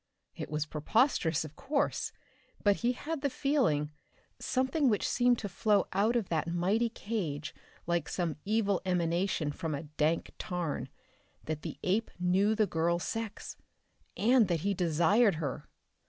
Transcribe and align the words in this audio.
It 0.35 0.49
was 0.49 0.65
preposterous 0.65 1.45
of 1.45 1.55
course, 1.55 2.11
but 2.63 2.77
he 2.77 2.93
had 2.93 3.21
the 3.21 3.29
feeling, 3.29 3.91
something 4.39 4.89
which 4.89 5.07
seemed 5.07 5.37
to 5.37 5.47
flow 5.47 5.85
out 5.93 6.15
of 6.15 6.29
that 6.29 6.47
mighty 6.47 6.89
cage 6.89 7.53
like 7.85 8.09
some 8.09 8.37
evil 8.43 8.81
emanation 8.83 9.51
from 9.51 9.75
a 9.75 9.83
dank 9.83 10.31
tarn, 10.39 10.89
that 11.43 11.61
the 11.61 11.77
ape 11.83 12.09
knew 12.17 12.55
the 12.55 12.65
girl's 12.65 13.03
sex 13.03 13.57
and 14.17 14.47
that 14.47 14.61
he 14.61 14.73
desired 14.73 15.35
her! 15.35 15.69